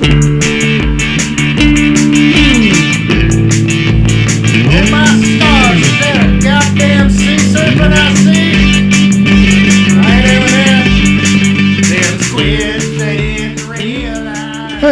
[0.00, 0.06] Hi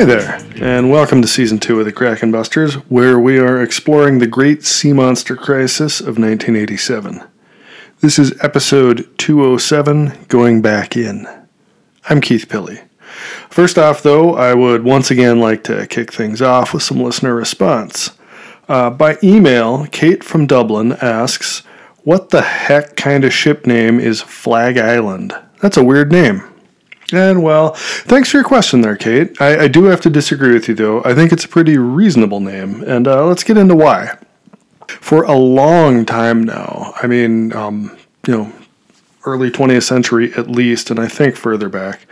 [0.04, 4.26] there, and welcome to season two of the Kraken Busters, where we are exploring the
[4.26, 7.22] great sea monster crisis of 1987.
[8.00, 11.26] This is episode 207 Going Back In.
[12.10, 12.87] I'm Keith Pilley.
[13.50, 17.34] First off, though, I would once again like to kick things off with some listener
[17.34, 18.10] response.
[18.68, 21.60] Uh, by email, Kate from Dublin asks,
[22.04, 25.32] What the heck kind of ship name is Flag Island?
[25.60, 26.42] That's a weird name.
[27.12, 29.40] And well, thanks for your question there, Kate.
[29.40, 31.02] I, I do have to disagree with you, though.
[31.04, 34.18] I think it's a pretty reasonable name, and uh, let's get into why.
[34.88, 38.52] For a long time now, I mean, um, you know,
[39.24, 42.06] early 20th century at least, and I think further back,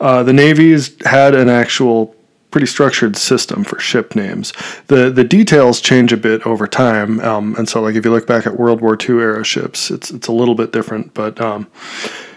[0.00, 2.14] uh, the navies had an actual
[2.50, 4.52] pretty structured system for ship names.
[4.88, 8.26] The the details change a bit over time, um, and so like if you look
[8.26, 11.68] back at World War II era ships, it's it's a little bit different, but um,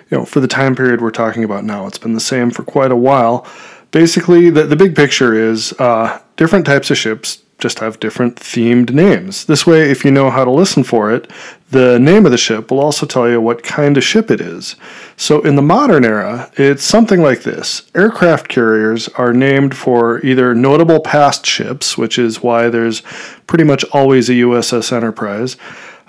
[0.10, 2.64] you know, for the time period we're talking about now, it's been the same for
[2.64, 3.48] quite a while.
[3.92, 8.92] Basically, the, the big picture is uh, different types of ships just have different themed
[8.92, 9.46] names.
[9.46, 11.32] This way, if you know how to listen for it,
[11.74, 14.76] the name of the ship will also tell you what kind of ship it is.
[15.18, 20.54] So in the modern era, it's something like this aircraft carriers are named for either
[20.54, 23.02] notable past ships, which is why there's
[23.48, 25.58] pretty much always a USS Enterprise.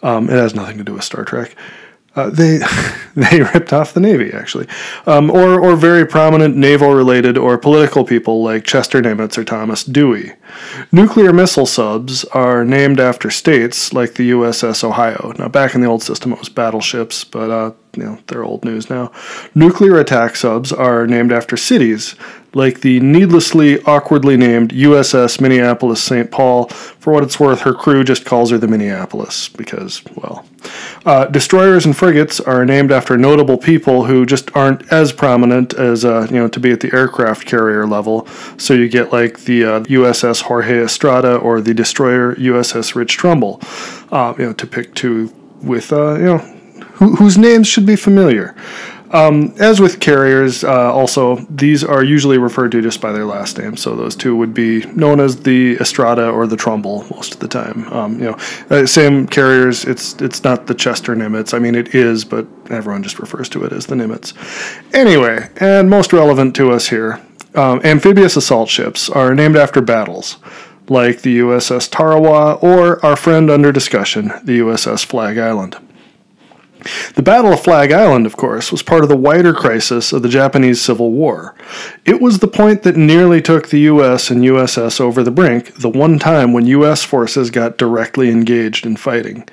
[0.03, 1.57] Um, it has nothing to do with Star Trek.
[2.17, 2.61] Uh, they
[3.17, 4.67] they ripped off the Navy actually,
[5.07, 9.85] um, or or very prominent naval related or political people like Chester Nimitz or Thomas
[9.85, 10.33] Dewey.
[10.93, 15.33] Nuclear missile subs are named after states like the USS Ohio.
[15.39, 18.65] Now back in the old system it was battleships, but uh, you know they're old
[18.65, 19.13] news now.
[19.55, 22.15] Nuclear attack subs are named after cities
[22.55, 26.31] like the needlessly awkwardly named USS Minneapolis St.
[26.31, 26.69] Paul.
[26.69, 30.47] For what it's worth, her crew just calls her the Minneapolis because, well,
[31.05, 36.05] uh, destroyers and frigates are named after notable people who just aren't as prominent as
[36.05, 38.27] uh, you know to be at the aircraft carrier level.
[38.57, 43.61] So you get like the uh, USS Jorge Estrada or the destroyer USS Rich Trumbull,
[44.11, 45.33] uh, you know, to pick two
[45.63, 46.54] with uh, you know
[46.95, 48.55] who, whose names should be familiar.
[49.15, 53.57] Um, as with carriers, uh, also these are usually referred to just by their last
[53.59, 53.77] name.
[53.77, 57.47] So those two would be known as the Estrada or the Trumbull most of the
[57.47, 57.87] time.
[57.93, 58.37] Um, you know,
[58.71, 59.85] uh, same carriers.
[59.85, 61.55] It's it's not the Chester Nimitz.
[61.55, 64.35] I mean, it is, but everyone just refers to it as the Nimitz.
[64.93, 67.21] Anyway, and most relevant to us here,
[67.55, 70.39] um, amphibious assault ships are named after battles.
[70.89, 75.79] Like the USS Tarawa or our friend under discussion, the USS Flag Island.
[77.15, 80.29] The Battle of Flag Island, of course, was part of the wider crisis of the
[80.29, 81.55] Japanese Civil War.
[82.05, 85.89] It was the point that nearly took the US and USSR over the brink, the
[85.89, 89.49] one time when US forces got directly engaged in fighting.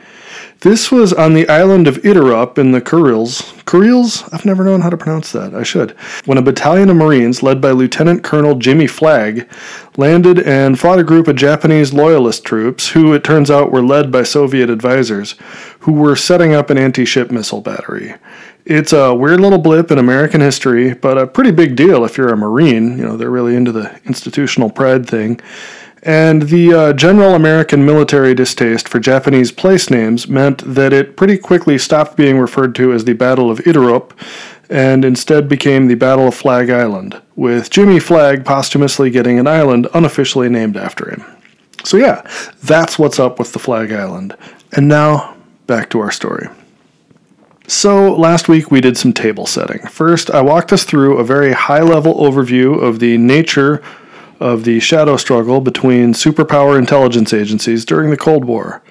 [0.61, 3.41] This was on the island of Iturup in the Kurils.
[3.63, 4.31] Kurils?
[4.31, 5.55] I've never known how to pronounce that.
[5.55, 5.93] I should.
[6.25, 9.49] When a battalion of Marines led by Lieutenant Colonel Jimmy Flag
[9.97, 14.11] landed and fought a group of Japanese loyalist troops, who it turns out were led
[14.11, 15.33] by Soviet advisors,
[15.79, 18.13] who were setting up an anti ship missile battery.
[18.63, 22.31] It's a weird little blip in American history, but a pretty big deal if you're
[22.31, 22.99] a Marine.
[22.99, 25.41] You know, they're really into the institutional pride thing.
[26.03, 31.37] And the uh, general American military distaste for Japanese place names meant that it pretty
[31.37, 34.11] quickly stopped being referred to as the Battle of Iturup
[34.69, 39.87] and instead became the Battle of Flag Island, with Jimmy Flag posthumously getting an island
[39.93, 41.23] unofficially named after him.
[41.83, 42.27] So, yeah,
[42.63, 44.35] that's what's up with the Flag Island.
[44.71, 45.35] And now,
[45.67, 46.47] back to our story.
[47.67, 49.85] So, last week we did some table setting.
[49.87, 53.83] First, I walked us through a very high level overview of the nature
[54.41, 58.81] of the shadow struggle between superpower intelligence agencies during the Cold War.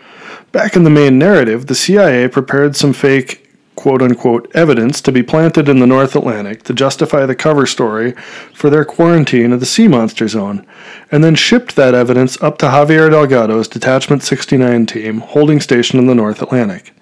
[0.53, 5.23] Back in the main narrative, the CIA prepared some fake quote unquote evidence to be
[5.23, 8.13] planted in the North Atlantic to justify the cover story
[8.53, 10.67] for their quarantine of the sea monster zone,
[11.11, 16.07] and then shipped that evidence up to Javier Delgado's Detachment 69 team holding station in
[16.07, 16.93] the North Atlantic.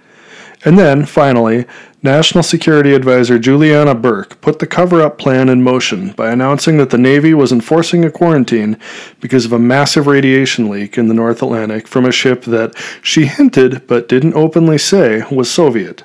[0.68, 1.64] And then, finally,
[2.02, 6.90] National Security Advisor Juliana Burke put the cover up plan in motion by announcing that
[6.90, 8.78] the Navy was enforcing a quarantine
[9.18, 13.24] because of a massive radiation leak in the North Atlantic from a ship that she
[13.24, 16.04] hinted but didn't openly say was Soviet.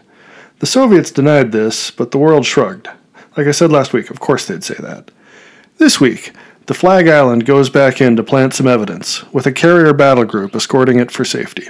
[0.60, 2.88] The Soviets denied this, but the world shrugged.
[3.36, 5.12] Like I said last week, of course they'd say that.
[5.77, 6.31] This week,
[6.68, 10.56] the Flag Island goes back in to plant some evidence, with a carrier battle group
[10.56, 11.68] escorting it for safety.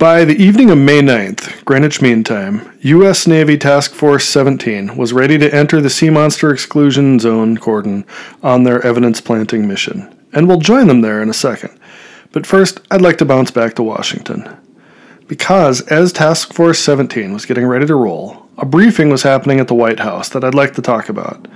[0.00, 3.26] By the evening of May 9th, Greenwich Mean Time, U.S.
[3.26, 8.06] Navy Task Force 17 was ready to enter the Sea Monster Exclusion Zone cordon
[8.42, 11.78] on their evidence planting mission, and we'll join them there in a second.
[12.32, 14.48] But first, I'd like to bounce back to Washington.
[15.28, 19.68] Because as Task Force 17 was getting ready to roll, a briefing was happening at
[19.68, 21.46] the White House that I'd like to talk about.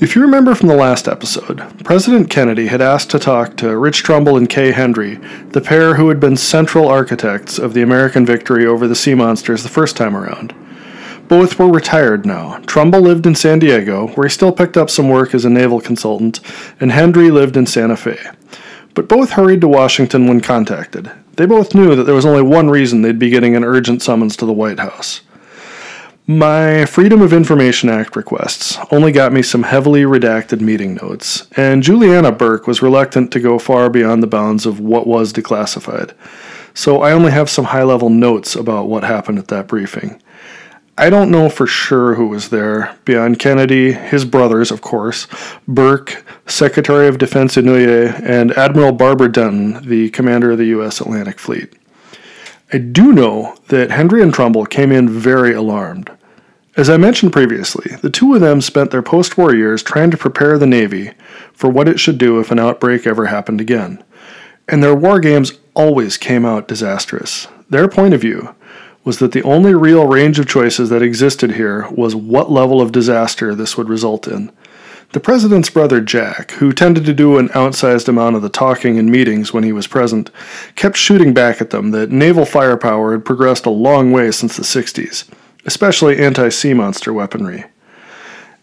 [0.00, 4.04] If you remember from the last episode, President Kennedy had asked to talk to Rich
[4.04, 5.16] Trumbull and Kay Hendry,
[5.50, 9.64] the pair who had been central architects of the American victory over the Sea Monsters
[9.64, 10.54] the first time around.
[11.26, 12.58] Both were retired now.
[12.60, 15.80] Trumbull lived in San Diego, where he still picked up some work as a naval
[15.80, 16.38] consultant,
[16.78, 18.20] and Hendry lived in Santa Fe.
[18.94, 21.10] But both hurried to Washington when contacted.
[21.34, 24.36] They both knew that there was only one reason they'd be getting an urgent summons
[24.36, 25.22] to the White House.
[26.30, 31.82] My Freedom of Information Act requests only got me some heavily redacted meeting notes, and
[31.82, 36.12] Juliana Burke was reluctant to go far beyond the bounds of what was declassified.
[36.74, 40.20] So I only have some high level notes about what happened at that briefing.
[40.98, 45.28] I don't know for sure who was there, beyond Kennedy, his brothers, of course,
[45.66, 51.00] Burke, Secretary of Defense Inouye, and Admiral Barbara Denton, the commander of the U.S.
[51.00, 51.72] Atlantic Fleet.
[52.70, 56.10] I do know that Hendry and Trumbull came in very alarmed.
[56.78, 60.16] As I mentioned previously, the two of them spent their post war years trying to
[60.16, 61.10] prepare the Navy
[61.52, 64.00] for what it should do if an outbreak ever happened again.
[64.68, 67.48] And their war games always came out disastrous.
[67.68, 68.54] Their point of view
[69.02, 72.92] was that the only real range of choices that existed here was what level of
[72.92, 74.52] disaster this would result in.
[75.10, 79.10] The president's brother Jack, who tended to do an outsized amount of the talking in
[79.10, 80.30] meetings when he was present,
[80.76, 84.62] kept shooting back at them that naval firepower had progressed a long way since the
[84.62, 85.28] 60s
[85.68, 87.66] especially anti sea monster weaponry.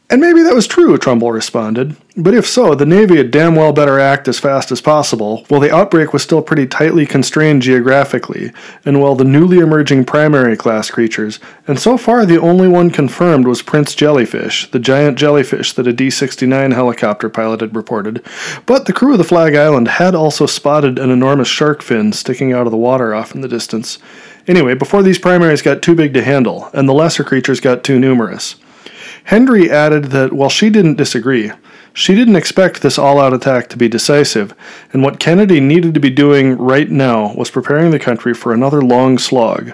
[0.08, 1.96] And maybe that was true, Trumbull responded.
[2.18, 5.60] But if so, the Navy had damn well better act as fast as possible, while
[5.60, 8.52] the outbreak was still pretty tightly constrained geographically,
[8.86, 13.48] and while the newly emerging primary class creatures, and so far the only one confirmed
[13.48, 18.24] was Prince Jellyfish, the giant jellyfish that a D 69 helicopter pilot had reported.
[18.68, 22.54] But the crew of the Flag Island had also spotted an enormous shark fin sticking
[22.54, 23.98] out of the water off in the distance.
[24.48, 28.00] Anyway, before these primaries got too big to handle, and the lesser creatures got too
[28.00, 28.56] numerous.
[29.26, 31.52] Hendry added that while she didn't disagree,
[31.94, 34.54] she didn't expect this all out attack to be decisive,
[34.94, 38.82] and what Kennedy needed to be doing right now was preparing the country for another
[38.82, 39.72] long slog,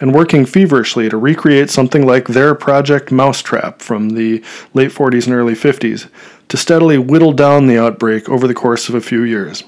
[0.00, 4.42] and working feverishly to recreate something like their Project Mousetrap from the
[4.72, 6.08] late 40s and early 50s,
[6.48, 9.64] to steadily whittle down the outbreak over the course of a few years.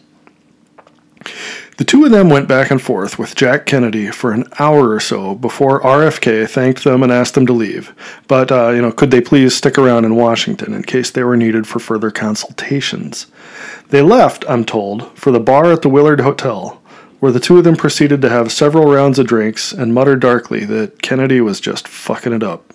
[1.76, 5.00] The two of them went back and forth with Jack Kennedy for an hour or
[5.00, 7.94] so before RFK thanked them and asked them to leave.
[8.28, 11.36] But, uh, you know, could they please stick around in Washington in case they were
[11.36, 13.26] needed for further consultations?
[13.90, 16.80] They left, I'm told, for the bar at the Willard Hotel,
[17.20, 20.64] where the two of them proceeded to have several rounds of drinks and muttered darkly
[20.64, 22.72] that Kennedy was just fucking it up.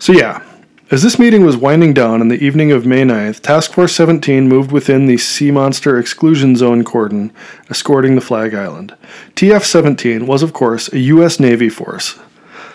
[0.00, 0.42] So, yeah,
[0.90, 4.46] as this meeting was winding down on the evening of May 9th, Task Force 17
[4.46, 7.32] moved within the Sea Monster Exclusion Zone cordon,
[7.70, 8.94] escorting the Flag Island.
[9.34, 11.40] TF 17 was, of course, a U.S.
[11.40, 12.18] Navy force,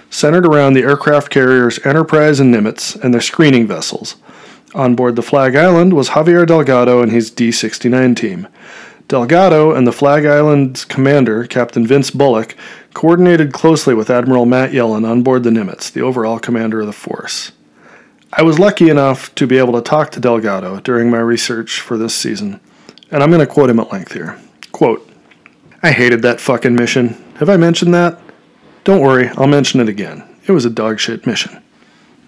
[0.09, 4.15] centered around the aircraft carriers Enterprise and Nimitz and their screening vessels.
[4.73, 8.47] On board the Flag Island was Javier Delgado and his D 69 team.
[9.07, 12.55] Delgado and the Flag Island's commander, Captain Vince Bullock,
[12.93, 16.93] coordinated closely with Admiral Matt Yellen on board the Nimitz, the overall commander of the
[16.93, 17.51] force.
[18.31, 21.97] I was lucky enough to be able to talk to Delgado during my research for
[21.97, 22.59] this season,
[23.09, 24.39] and I'm going to quote him at length here.
[24.71, 25.09] Quote,
[25.81, 27.17] I hated that fucking mission.
[27.37, 28.19] Have I mentioned that?
[28.83, 30.23] Don't worry, I'll mention it again.
[30.45, 31.63] It was a dogshit mission.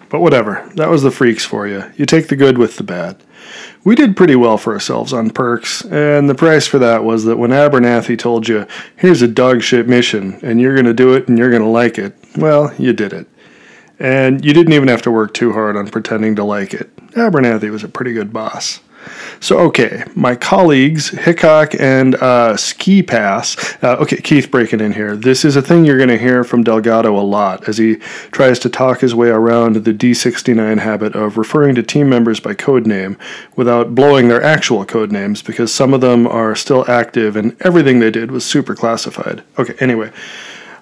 [0.08, 1.84] But whatever, that was the freaks for you.
[1.96, 3.22] You take the good with the bad.
[3.84, 7.38] We did pretty well for ourselves on perks, and the price for that was that
[7.38, 11.38] when Abernathy told you, here's a dogshit mission, and you're going to do it and
[11.38, 13.28] you're going to like it, well, you did it.
[13.98, 16.94] And you didn't even have to work too hard on pretending to like it.
[17.12, 18.80] Abernathy was a pretty good boss.
[19.40, 23.56] So, okay, my colleagues, Hickok and uh, Ski Pass.
[23.82, 25.16] Uh, okay, Keith breaking in here.
[25.16, 27.96] This is a thing you're going to hear from Delgado a lot as he
[28.30, 32.54] tries to talk his way around the D69 habit of referring to team members by
[32.54, 33.18] code name
[33.56, 37.98] without blowing their actual code names because some of them are still active and everything
[37.98, 39.42] they did was super classified.
[39.58, 40.12] Okay, anyway.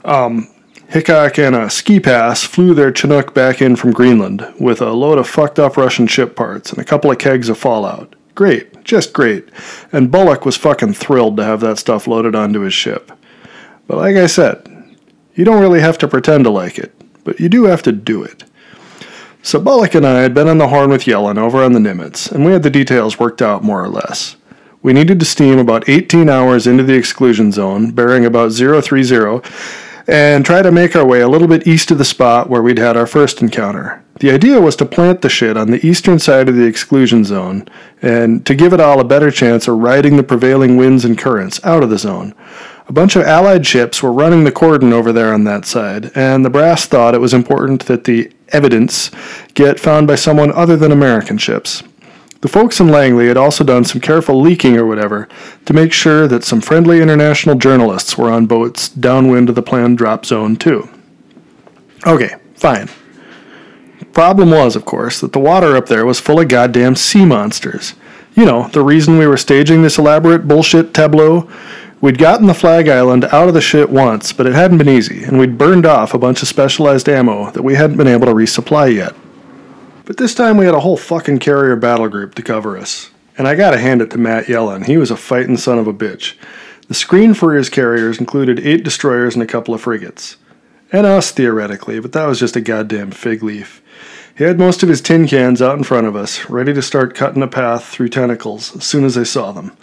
[0.05, 0.49] Um,
[0.91, 5.19] Hickok and a ski pass flew their Chinook back in from Greenland with a load
[5.19, 8.17] of fucked up Russian ship parts and a couple of kegs of Fallout.
[8.35, 9.51] Great, just great.
[9.93, 13.13] And Bullock was fucking thrilled to have that stuff loaded onto his ship.
[13.87, 14.67] But like I said,
[15.37, 16.93] you don't really have to pretend to like it,
[17.23, 18.43] but you do have to do it.
[19.43, 22.33] So Bullock and I had been on the horn with Yellen over on the Nimitz,
[22.33, 24.35] and we had the details worked out more or less.
[24.83, 29.41] We needed to steam about 18 hours into the exclusion zone, bearing about 030,
[30.07, 32.79] and try to make our way a little bit east of the spot where we'd
[32.79, 34.03] had our first encounter.
[34.21, 37.67] The idea was to plant the shit on the eastern side of the exclusion zone
[38.03, 41.59] and to give it all a better chance of riding the prevailing winds and currents
[41.65, 42.35] out of the zone.
[42.87, 46.45] A bunch of Allied ships were running the cordon over there on that side, and
[46.45, 49.11] the brass thought it was important that the evidence
[49.55, 51.85] get found by someone other than American ships.
[52.41, 55.29] The folks in Langley had also done some careful leaking or whatever
[55.67, 59.99] to make sure that some friendly international journalists were on boats downwind of the planned
[59.99, 60.89] drop zone, too.
[62.07, 62.89] Okay, fine.
[64.15, 67.95] Problem was, of course, that the water up there was full of goddamn sea monsters.
[68.35, 71.51] You know, the reason we were staging this elaborate bullshit tableau?
[72.01, 75.25] We'd gotten the Flag Island out of the shit once, but it hadn't been easy,
[75.25, 78.33] and we'd burned off a bunch of specialized ammo that we hadn't been able to
[78.33, 79.15] resupply yet.
[80.11, 83.13] But this time we had a whole fucking carrier battle group to cover us.
[83.39, 85.95] And I gotta hand it to Matt Yellen, he was a fightin' son of a
[85.95, 86.35] bitch.
[86.89, 90.37] The screen for his carriers included eight destroyers and a couple of frigates.
[90.91, 93.81] And us, theoretically, but that was just a goddamn fig leaf.
[94.37, 97.15] He had most of his tin cans out in front of us, ready to start
[97.15, 99.77] cutting a path through tentacles as soon as they saw them.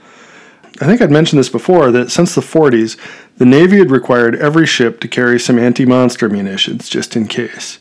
[0.82, 2.98] I think I'd mentioned this before that since the 40s,
[3.38, 7.80] the Navy had required every ship to carry some anti monster munitions just in case.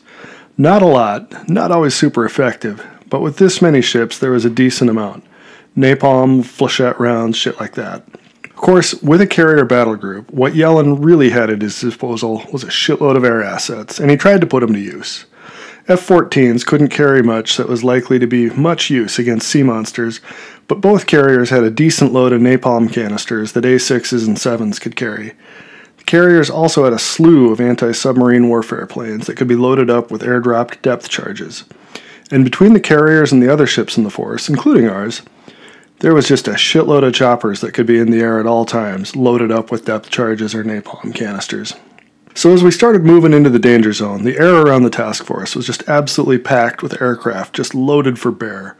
[0.59, 4.49] Not a lot, not always super effective, but with this many ships, there was a
[4.49, 5.23] decent amount.
[5.77, 8.03] Napalm, flechette rounds, shit like that.
[8.43, 12.63] Of course, with a carrier battle group, what Yellen really had at his disposal was
[12.63, 15.25] a shitload of air assets, and he tried to put them to use.
[15.87, 20.21] F 14s couldn't carry much that was likely to be much use against sea monsters,
[20.67, 24.95] but both carriers had a decent load of napalm canisters that A6s and 7s could
[24.95, 25.33] carry.
[26.07, 30.09] Carriers also had a slew of anti submarine warfare planes that could be loaded up
[30.09, 31.65] with airdropped depth charges.
[32.31, 35.21] And between the carriers and the other ships in the force, including ours,
[35.99, 38.63] there was just a shitload of choppers that could be in the air at all
[38.63, 41.73] times, loaded up with depth charges or napalm canisters.
[42.33, 45.57] So, as we started moving into the danger zone, the air around the task force
[45.57, 48.77] was just absolutely packed with aircraft just loaded for bear.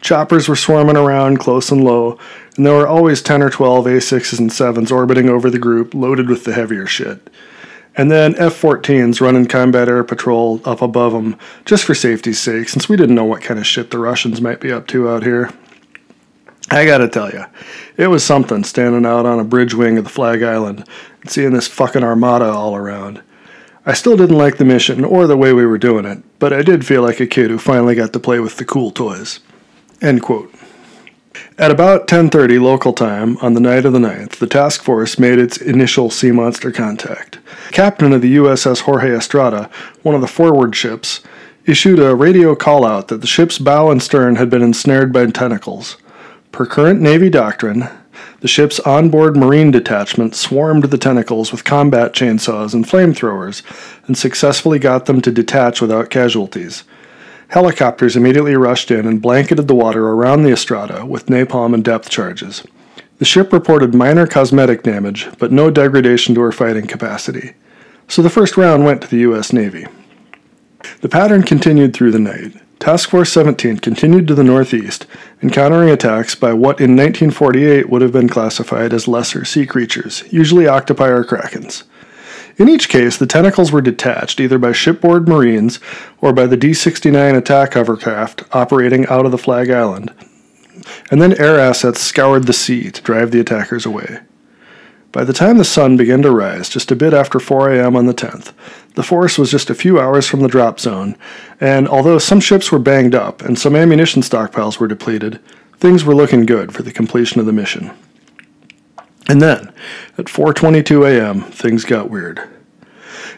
[0.00, 2.18] Choppers were swarming around close and low,
[2.56, 6.28] and there were always 10 or 12 A6s and 7s orbiting over the group, loaded
[6.28, 7.30] with the heavier shit.
[7.96, 12.68] And then F 14s running combat air patrol up above them, just for safety's sake,
[12.68, 15.24] since we didn't know what kind of shit the Russians might be up to out
[15.24, 15.50] here.
[16.70, 17.46] I gotta tell you,
[17.96, 20.84] it was something standing out on a bridge wing of the Flag Island
[21.22, 23.22] and seeing this fucking armada all around.
[23.86, 26.62] I still didn't like the mission or the way we were doing it, but I
[26.62, 29.40] did feel like a kid who finally got to play with the cool toys.
[30.00, 30.54] End quote.
[31.58, 35.40] At about 10:30 local time on the night of the 9th, the task force made
[35.40, 37.38] its initial sea monster contact.
[37.72, 39.68] Captain of the USS Jorge Estrada,
[40.02, 41.20] one of the forward ships,
[41.66, 45.26] issued a radio call out that the ship's bow and stern had been ensnared by
[45.26, 45.96] tentacles.
[46.52, 47.88] Per current Navy doctrine,
[48.40, 53.62] the ship's onboard marine detachment swarmed the tentacles with combat chainsaws and flamethrowers
[54.06, 56.84] and successfully got them to detach without casualties.
[57.48, 62.10] Helicopters immediately rushed in and blanketed the water around the Estrada with napalm and depth
[62.10, 62.62] charges.
[63.18, 67.54] The ship reported minor cosmetic damage, but no degradation to her fighting capacity.
[68.06, 69.52] So the first round went to the U.S.
[69.52, 69.86] Navy.
[71.00, 72.52] The pattern continued through the night.
[72.78, 75.06] Task Force 17 continued to the northeast,
[75.42, 80.68] encountering attacks by what in 1948 would have been classified as lesser sea creatures, usually
[80.68, 81.82] octopi or krakens.
[82.58, 85.78] In each case, the tentacles were detached either by shipboard Marines
[86.20, 90.12] or by the D 69 attack hovercraft operating out of the Flag Island,
[91.08, 94.18] and then air assets scoured the sea to drive the attackers away.
[95.12, 97.94] By the time the sun began to rise, just a bit after 4 a.m.
[97.94, 98.52] on the 10th,
[98.94, 101.16] the force was just a few hours from the drop zone,
[101.60, 105.38] and although some ships were banged up and some ammunition stockpiles were depleted,
[105.76, 107.92] things were looking good for the completion of the mission.
[109.28, 109.72] And then,
[110.16, 112.48] at 4:22 a.m., things got weird.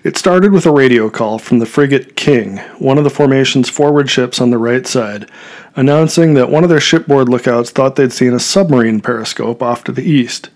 [0.03, 4.09] It started with a radio call from the frigate King, one of the formation's forward
[4.09, 5.29] ships on the right side,
[5.77, 9.93] announcing that one of their shipboard lookouts thought they'd seen a submarine periscope off to
[9.93, 10.49] the east.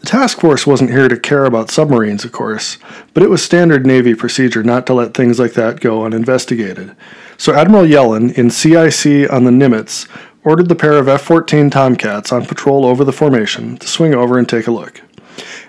[0.00, 2.78] The task force wasn't here to care about submarines, of course,
[3.12, 6.94] but it was standard Navy procedure not to let things like that go uninvestigated.
[7.38, 10.06] So Admiral Yellen, in CIC on the Nimitz,
[10.46, 14.38] ordered the pair of F 14 Tomcats on patrol over the formation to swing over
[14.38, 15.02] and take a look.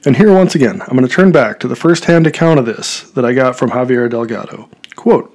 [0.06, 2.68] And here, once again, I'm going to turn back to the first hand account of
[2.68, 4.70] this that I got from Javier Delgado.
[4.96, 5.34] Quote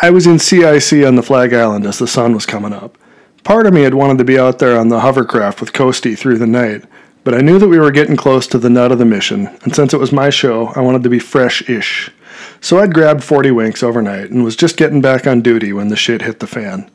[0.00, 2.98] I was in CIC on the Flag Island as the sun was coming up.
[3.44, 6.38] Part of me had wanted to be out there on the hovercraft with Coastie through
[6.38, 6.84] the night,
[7.22, 9.74] but I knew that we were getting close to the nut of the mission, and
[9.74, 12.10] since it was my show, I wanted to be fresh ish.
[12.60, 15.96] So I'd grabbed 40 winks overnight and was just getting back on duty when the
[15.96, 16.90] shit hit the fan.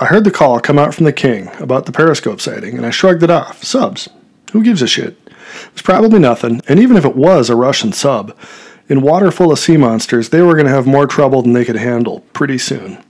[0.00, 2.90] I heard the call come out from the king about the periscope sighting, and I
[2.90, 3.62] shrugged it off.
[3.62, 4.08] Subs.
[4.52, 5.16] Who gives a shit?
[5.26, 8.36] It was probably nothing, and even if it was a Russian sub,
[8.88, 11.64] in water full of sea monsters, they were going to have more trouble than they
[11.64, 13.02] could handle pretty soon.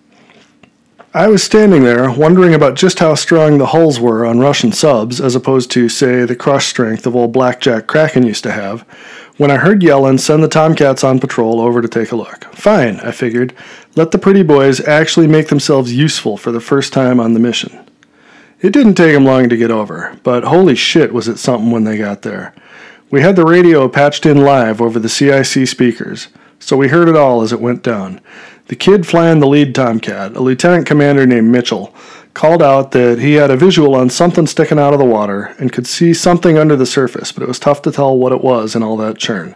[1.14, 5.20] I was standing there wondering about just how strong the hulls were on Russian subs,
[5.20, 8.86] as opposed to, say, the crush strength of old Blackjack Kraken used to have,
[9.36, 12.44] when I heard Yellen send the Tomcats on patrol over to take a look.
[12.54, 13.54] Fine, I figured.
[13.96, 17.84] Let the pretty boys actually make themselves useful for the first time on the mission.
[18.60, 21.84] It didn't take them long to get over, but holy shit was it something when
[21.84, 22.54] they got there.
[23.10, 27.16] We had the radio patched in live over the CIC speakers, so we heard it
[27.16, 28.20] all as it went down.
[28.68, 31.94] The kid flying the lead Tomcat, a lieutenant commander named Mitchell,
[32.34, 35.72] called out that he had a visual on something sticking out of the water and
[35.72, 38.74] could see something under the surface, but it was tough to tell what it was
[38.74, 39.54] in all that churn.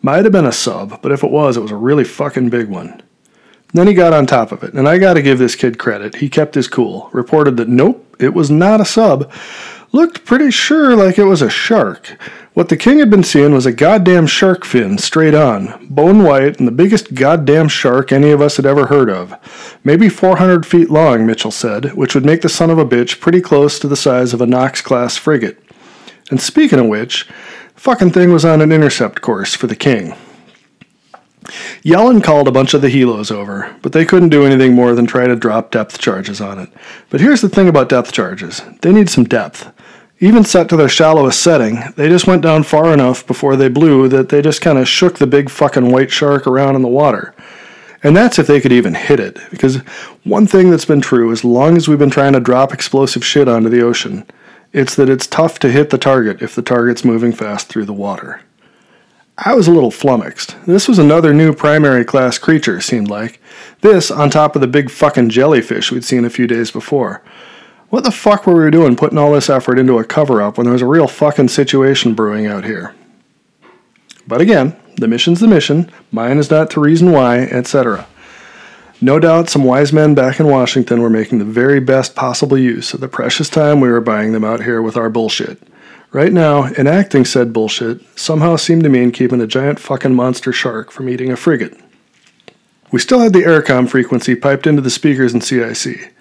[0.00, 2.68] Might have been a sub, but if it was, it was a really fucking big
[2.68, 3.02] one.
[3.74, 6.16] Then he got on top of it, and I gotta give this kid credit.
[6.16, 9.32] He kept his cool, reported that nope, it was not a sub,
[9.92, 12.16] looked pretty sure like it was a shark.
[12.54, 16.58] What the king had been seeing was a goddamn shark fin straight on, bone white,
[16.58, 19.34] and the biggest goddamn shark any of us had ever heard of.
[19.84, 23.40] Maybe 400 feet long, Mitchell said, which would make the son of a bitch pretty
[23.40, 25.62] close to the size of a Knox class frigate.
[26.30, 27.24] And speaking of which,
[27.74, 30.14] fucking thing was on an intercept course for the king.
[31.82, 35.06] Yellen called a bunch of the helos over, but they couldn't do anything more than
[35.06, 36.68] try to drop depth charges on it.
[37.10, 39.72] But here's the thing about depth charges they need some depth.
[40.22, 44.06] Even set to their shallowest setting, they just went down far enough before they blew
[44.06, 47.34] that they just kind of shook the big fucking white shark around in the water.
[48.04, 49.78] And that's if they could even hit it, because
[50.22, 53.48] one thing that's been true as long as we've been trying to drop explosive shit
[53.48, 54.24] onto the ocean,
[54.72, 57.92] it's that it's tough to hit the target if the target's moving fast through the
[57.92, 58.42] water.
[59.36, 60.54] I was a little flummoxed.
[60.66, 63.40] This was another new primary class creature, it seemed like.
[63.80, 67.22] This on top of the big fucking jellyfish we'd seen a few days before.
[67.92, 70.64] What the fuck were we doing putting all this effort into a cover up when
[70.64, 72.94] there was a real fucking situation brewing out here?
[74.26, 78.06] But again, the mission's the mission, mine is not to reason why, etc.
[79.02, 82.94] No doubt some wise men back in Washington were making the very best possible use
[82.94, 85.62] of the precious time we were buying them out here with our bullshit.
[86.12, 90.90] Right now, enacting said bullshit somehow seemed to mean keeping a giant fucking monster shark
[90.90, 91.78] from eating a frigate.
[92.90, 96.14] We still had the aircom frequency piped into the speakers in CIC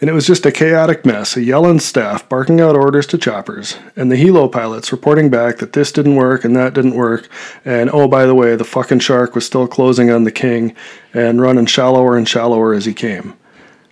[0.00, 3.76] and it was just a chaotic mess a yelling staff barking out orders to choppers,
[3.96, 7.28] and the helo pilots reporting back that this didn't work and that didn't work,
[7.64, 10.74] and oh, by the way, the fucking shark was still closing on the king
[11.12, 13.34] and running shallower and shallower as he came.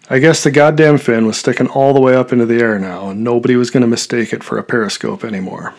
[0.08, 3.08] I guess the goddamn fin was sticking all the way up into the air now,
[3.10, 5.74] and nobody was going to mistake it for a periscope anymore.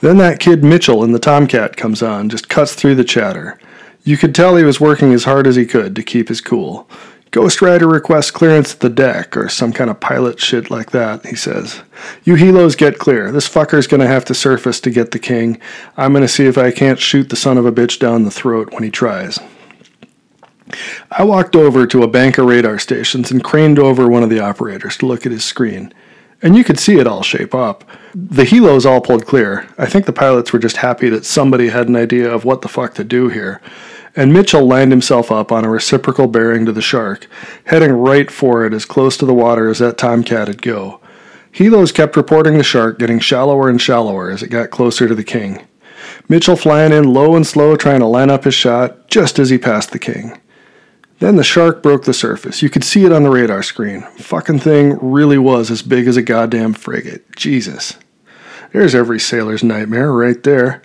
[0.00, 3.60] Then that kid Mitchell in the Tomcat comes on, just cuts through the chatter.
[4.02, 6.88] You could tell he was working as hard as he could to keep his cool.
[7.30, 11.24] Ghost Rider requests clearance at the deck, or some kind of pilot shit like that,
[11.26, 11.82] he says.
[12.24, 13.30] You helos get clear.
[13.30, 15.60] This fucker's gonna have to surface to get the king.
[15.96, 18.72] I'm gonna see if I can't shoot the son of a bitch down the throat
[18.72, 19.38] when he tries.
[21.12, 24.40] I walked over to a bank of radar stations and craned over one of the
[24.40, 25.94] operators to look at his screen.
[26.42, 27.84] And you could see it all shape up.
[28.14, 29.68] The helos all pulled clear.
[29.78, 32.68] I think the pilots were just happy that somebody had an idea of what the
[32.68, 33.60] fuck to do here
[34.16, 37.28] and Mitchell lined himself up on a reciprocal bearing to the shark,
[37.64, 41.00] heading right for it as close to the water as that tomcat'd go.
[41.52, 45.24] Helos kept reporting the shark getting shallower and shallower as it got closer to the
[45.24, 45.66] king.
[46.28, 49.58] Mitchell flying in low and slow, trying to line up his shot just as he
[49.58, 50.40] passed the king.
[51.18, 52.62] Then the shark broke the surface.
[52.62, 54.02] You could see it on the radar screen.
[54.16, 57.36] Fucking thing really was as big as a goddamn frigate.
[57.36, 57.98] Jesus.
[58.72, 60.82] There's every sailor's nightmare right there.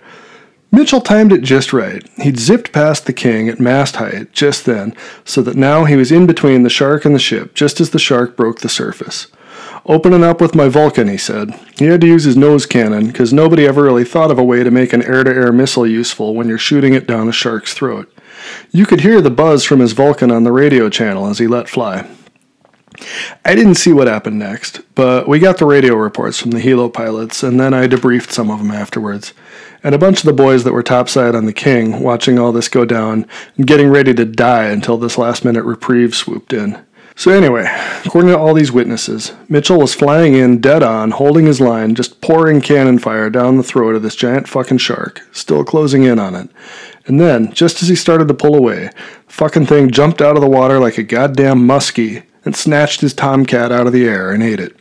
[0.76, 2.06] Mitchell timed it just right.
[2.18, 6.12] He'd zipped past the king at mast height just then, so that now he was
[6.12, 9.28] in between the shark and the ship just as the shark broke the surface.
[9.86, 11.58] Opening up with my Vulcan, he said.
[11.78, 14.62] He had to use his nose cannon, because nobody ever really thought of a way
[14.62, 17.72] to make an air to air missile useful when you're shooting it down a shark's
[17.72, 18.12] throat.
[18.70, 21.70] You could hear the buzz from his Vulcan on the radio channel as he let
[21.70, 22.06] fly.
[23.46, 26.92] I didn't see what happened next, but we got the radio reports from the helo
[26.92, 29.32] pilots, and then I debriefed some of them afterwards
[29.82, 32.68] and a bunch of the boys that were topside on the King, watching all this
[32.68, 36.84] go down and getting ready to die until this last minute reprieve swooped in.
[37.18, 37.64] So, anyway,
[38.04, 42.20] according to all these witnesses, Mitchell was flying in dead on, holding his line, just
[42.20, 46.34] pouring cannon fire down the throat of this giant fucking shark, still closing in on
[46.34, 46.50] it.
[47.06, 48.90] And then, just as he started to pull away,
[49.26, 53.14] the fucking thing jumped out of the water like a goddamn muskie and snatched his
[53.14, 54.76] tomcat out of the air and ate it.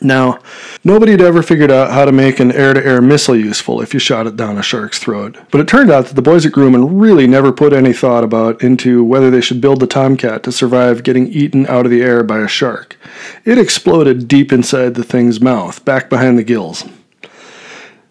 [0.00, 0.38] Now,
[0.84, 3.92] nobody had ever figured out how to make an air to air missile useful if
[3.92, 5.36] you shot it down a shark's throat.
[5.50, 8.62] But it turned out that the boys at Grumman really never put any thought about
[8.62, 12.22] into whether they should build the Tomcat to survive getting eaten out of the air
[12.22, 12.96] by a shark.
[13.44, 16.84] It exploded deep inside the thing's mouth, back behind the gills.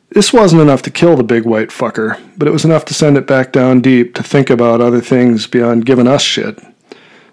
[0.10, 3.18] This wasn't enough to kill the big white fucker, but it was enough to send
[3.18, 6.60] it back down deep to think about other things beyond giving us shit.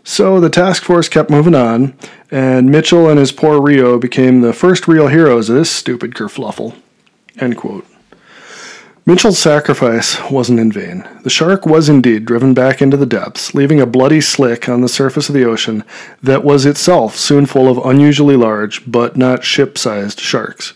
[0.07, 1.95] So the task force kept moving on,
[2.31, 6.77] and Mitchell and his poor Rio became the first real heroes of this stupid kerfluffle.
[7.39, 7.87] End quote.
[9.07, 11.07] Mitchell's sacrifice wasn't in vain.
[11.25, 14.89] The shark was indeed driven back into the depths, leaving a bloody slick on the
[14.89, 15.85] surface of the ocean
[16.23, 20.75] that was itself soon full of unusually large, but not ship sized sharks.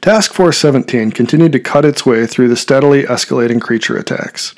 [0.00, 4.54] Task Force 17 continued to cut its way through the steadily escalating creature attacks.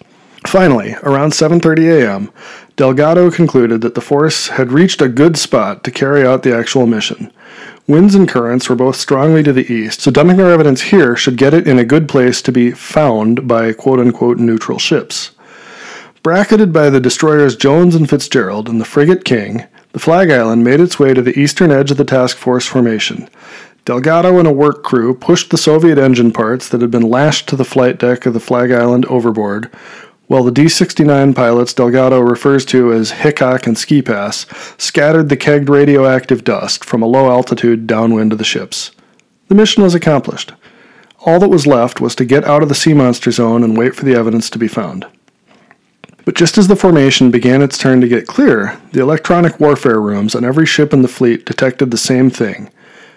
[0.47, 2.31] Finally, around 7:30 a.m.,
[2.77, 6.87] Delgado concluded that the force had reached a good spot to carry out the actual
[6.87, 7.33] mission.
[7.87, 11.37] Winds and currents were both strongly to the east, so dumping our evidence here should
[11.37, 15.33] get it in a good place to be found by quote unquote neutral ships.
[16.23, 20.81] Bracketed by the destroyers Jones and Fitzgerald and the frigate King, the Flag Island made
[20.81, 23.29] its way to the eastern edge of the task force formation.
[23.85, 27.57] Delgado and a work crew pushed the Soviet engine parts that had been lashed to
[27.57, 29.71] the flight deck of the Flag Island overboard,
[30.27, 34.47] while the D 69 pilots Delgado refers to as Hickok and Ski Pass
[34.79, 38.93] scattered the kegged radioactive dust from a low altitude downwind of the ships.
[39.49, 40.53] The mission was accomplished.
[41.27, 43.95] All that was left was to get out of the sea monster zone and wait
[43.95, 45.07] for the evidence to be found.
[46.25, 50.35] But just as the formation began its turn to get clear, the electronic warfare rooms
[50.35, 52.71] on every ship in the fleet detected the same thing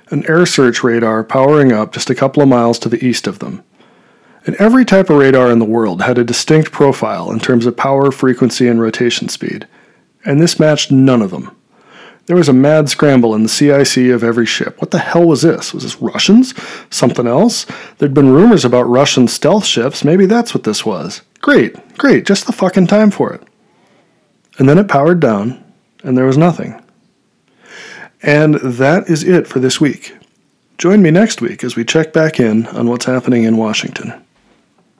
[0.09, 3.39] an air search radar powering up just a couple of miles to the east of
[3.39, 3.61] them.
[4.47, 7.75] And every type of radar in the world had a distinct profile in terms of
[7.75, 9.67] power, frequency, and rotation speed,
[10.23, 11.53] and this matched none of them.
[12.27, 14.79] There was a mad scramble in the CIC of every ship.
[14.79, 15.73] What the hell was this?
[15.73, 16.53] Was this Russians?
[16.89, 17.65] Something else?
[17.97, 20.05] There'd been rumors about Russian stealth ships.
[20.05, 21.21] Maybe that's what this was.
[21.41, 23.43] Great, great, just the fucking time for it.
[24.59, 25.61] And then it powered down,
[26.03, 26.81] and there was nothing.
[28.21, 30.15] And that is it for this week.
[30.77, 34.23] Join me next week as we check back in on what's happening in Washington.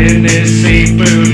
[0.00, 1.29] in this seafood.